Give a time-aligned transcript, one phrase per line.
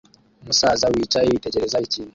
[0.41, 2.09] Umusaza wicaye yitegereza ikintu